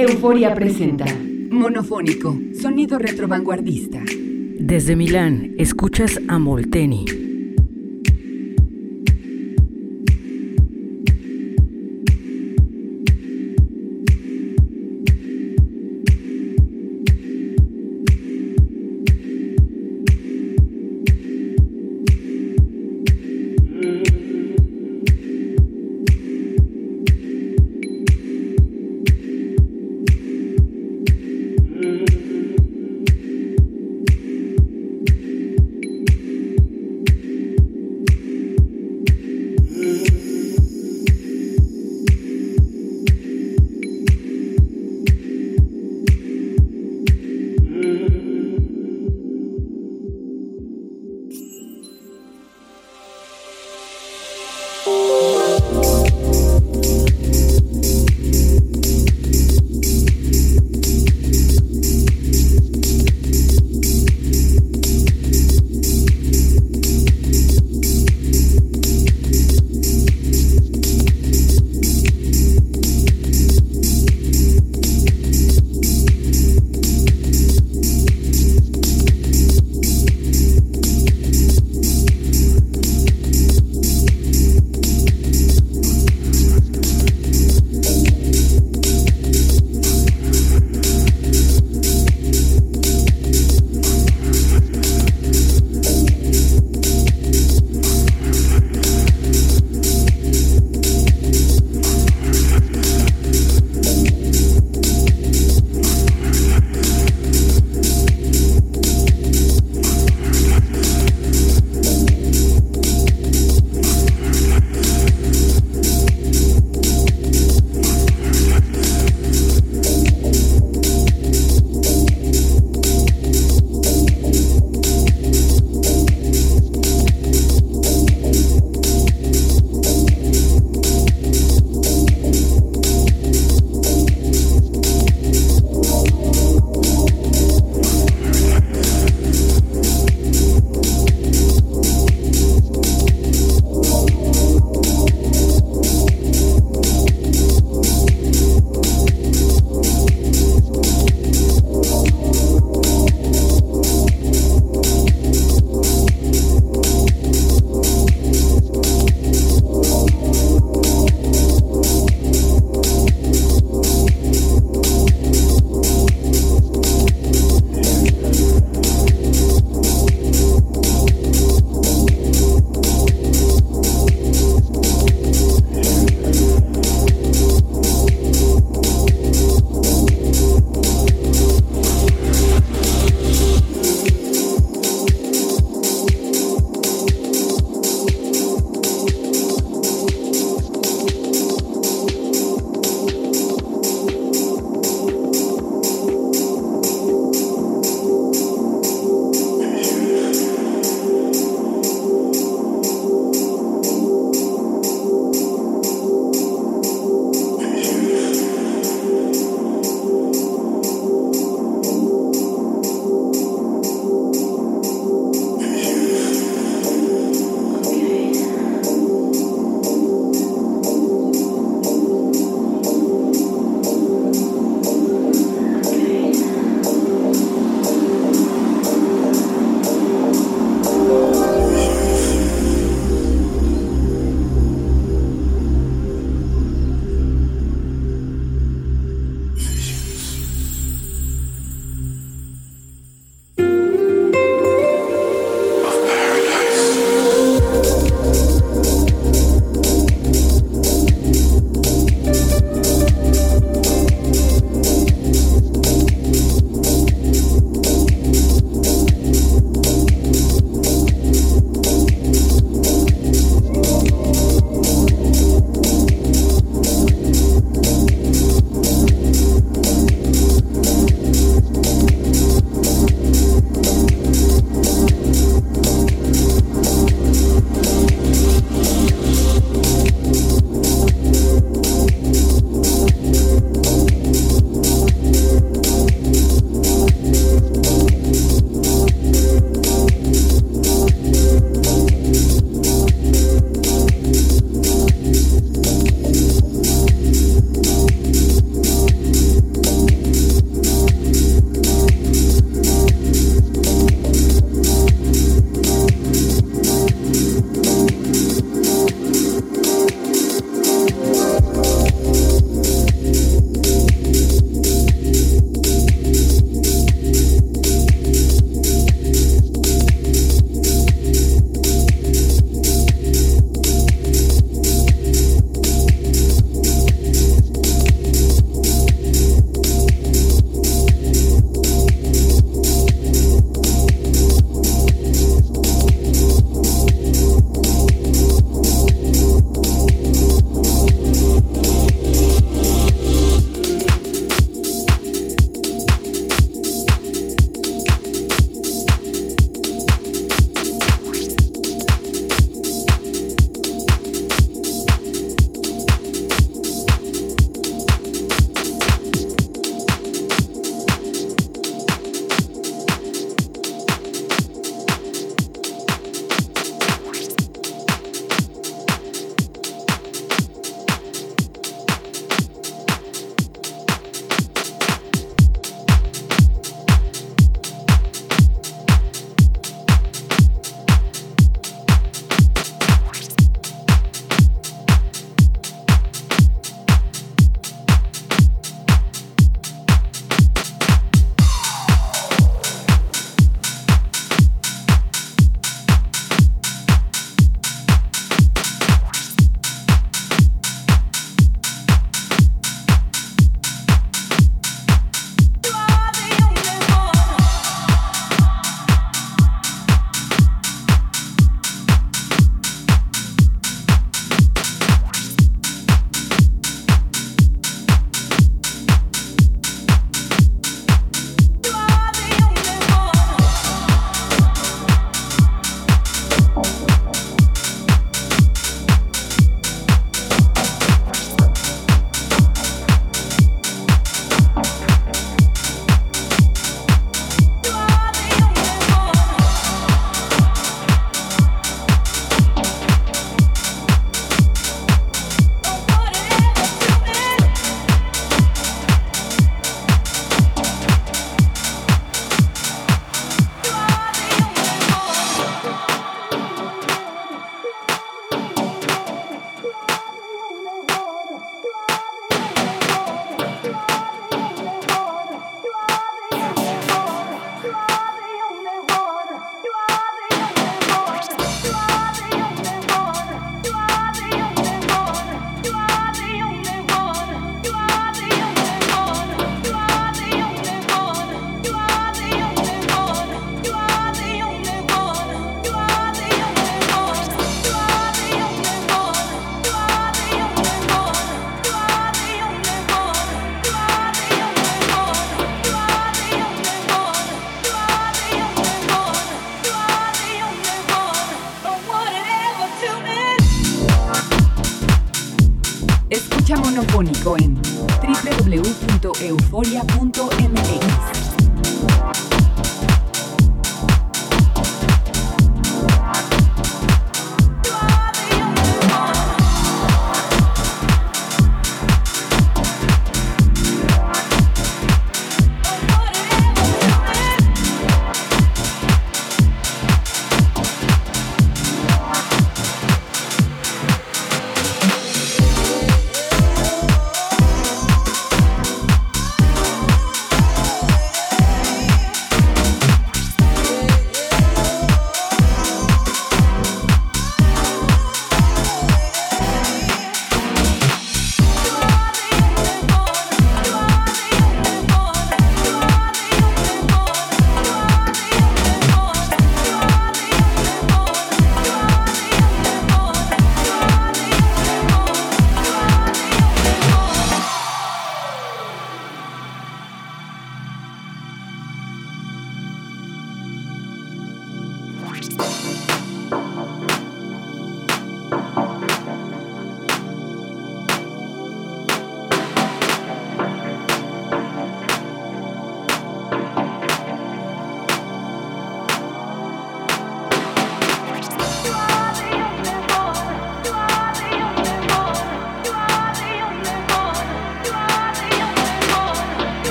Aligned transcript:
Euforia 0.00 0.54
presenta 0.54 1.04
Monofónico, 1.50 2.34
sonido 2.58 2.98
retrovanguardista. 2.98 4.00
Desde 4.58 4.96
Milán, 4.96 5.54
escuchas 5.58 6.18
a 6.26 6.38
Molteni. 6.38 7.29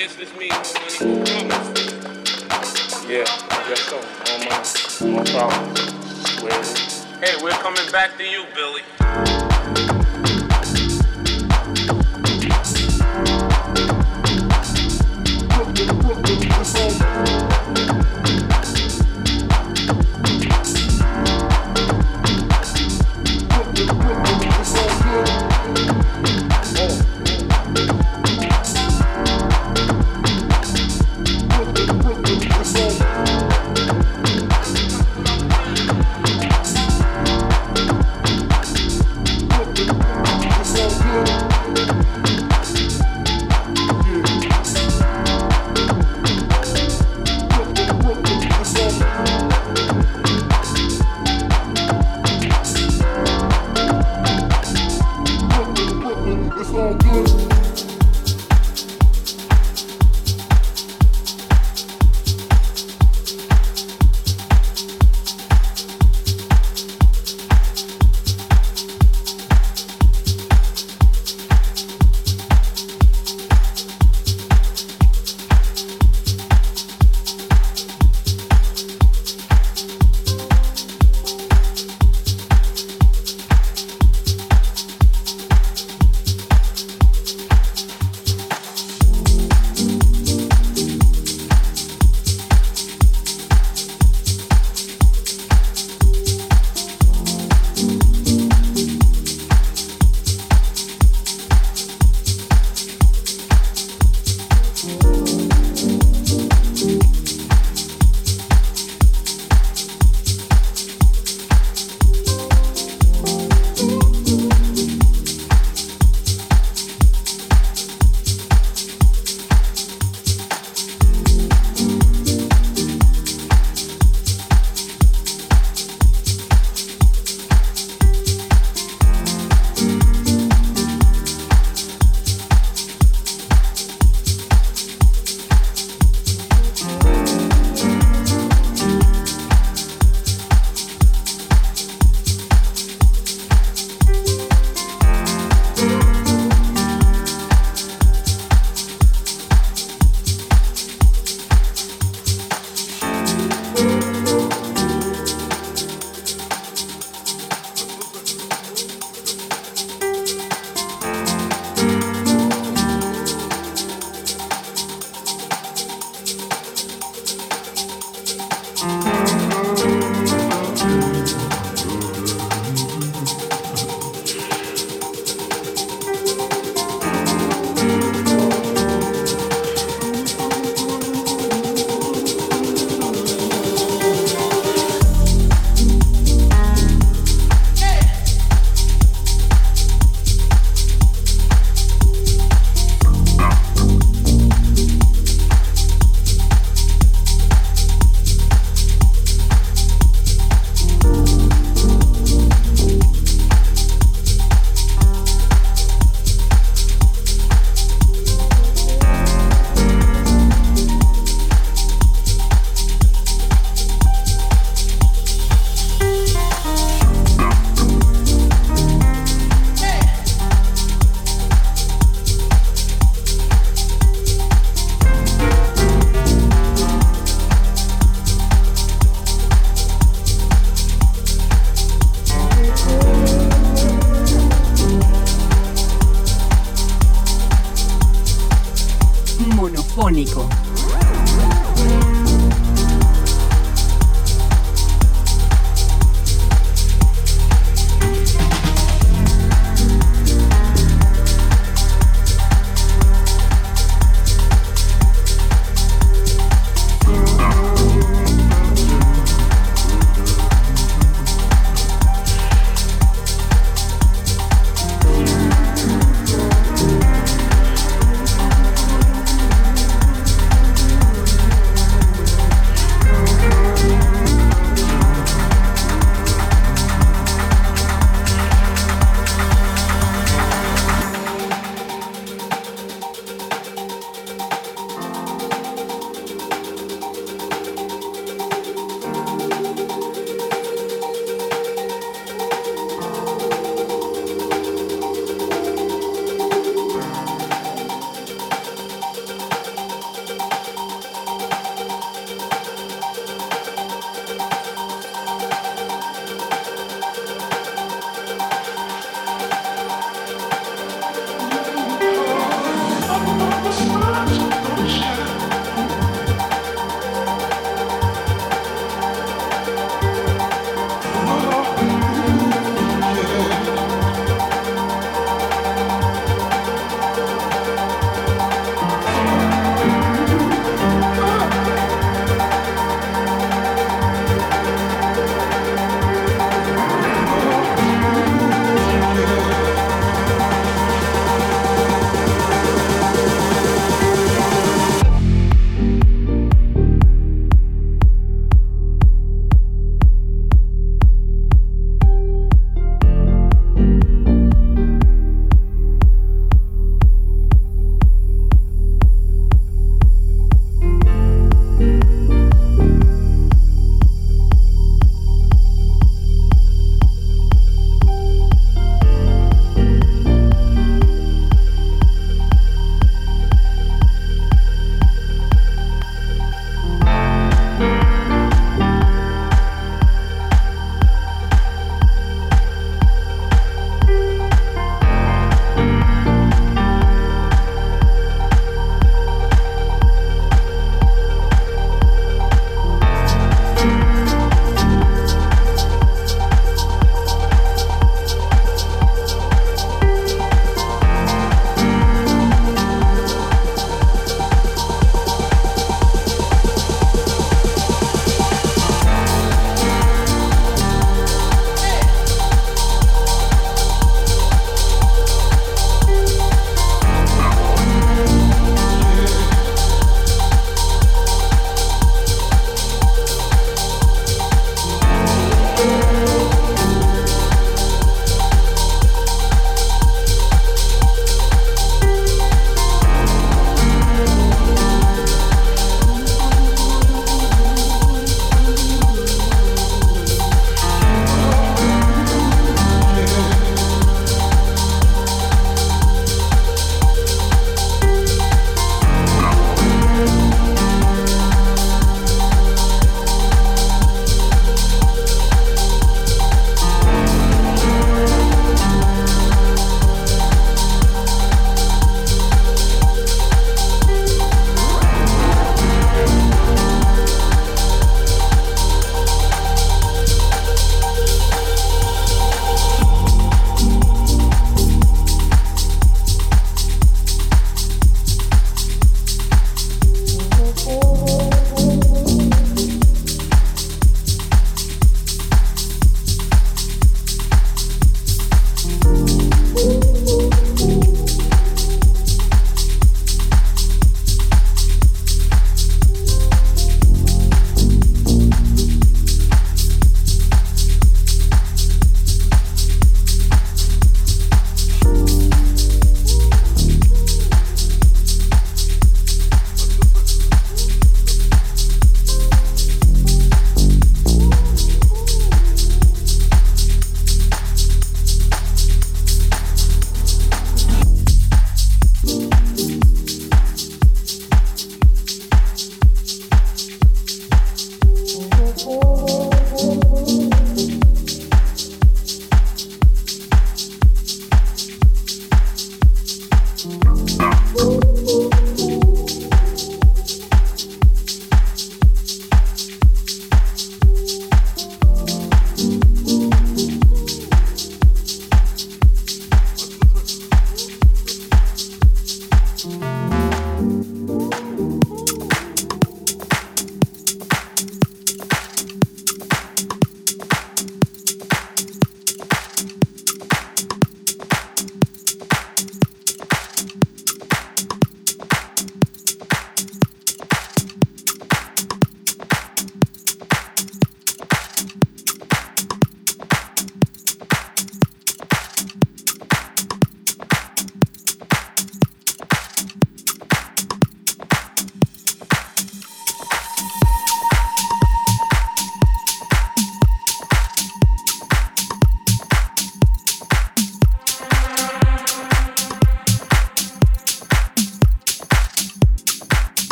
guess 0.00 0.14
this 0.16 0.34
means 0.38 0.54
more 1.04 1.18
money. 1.18 1.84
Yeah, 3.06 3.26
I 3.50 3.68
guess 3.68 3.82
so. 3.82 4.00
Hey, 7.20 7.36
we're 7.42 7.50
coming 7.50 7.92
back 7.92 8.16
to 8.16 8.24
you, 8.24 8.46
Billy. 8.54 9.49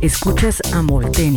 Escuchas 0.00 0.60
a 0.72 0.82
Molteni. 0.82 1.36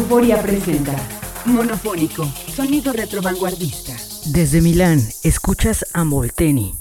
Euforia 0.00 0.40
presenta 0.40 0.96
Monofónico, 1.44 2.24
sonido 2.56 2.90
retro 2.90 3.20
vanguardista. 3.20 3.94
Desde 4.24 4.62
Milán, 4.62 4.98
escuchas 5.22 5.84
a 5.92 6.04
Molteni. 6.04 6.79